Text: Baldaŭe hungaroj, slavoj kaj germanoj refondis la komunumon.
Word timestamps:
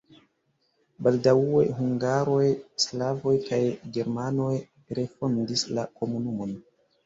Baldaŭe 1.07 1.61
hungaroj, 1.81 2.47
slavoj 2.87 3.35
kaj 3.51 3.61
germanoj 4.01 4.51
refondis 5.03 5.71
la 5.79 5.89
komunumon. 6.03 6.61